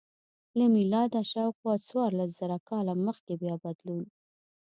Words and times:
له 0.57 0.65
میلاده 0.75 1.21
شاوخوا 1.31 1.73
څوارلس 1.87 2.29
زره 2.39 2.57
کاله 2.69 2.93
مخکې 3.07 3.33
بیا 3.41 3.55
بدلون 3.63 4.01
و 4.05 4.09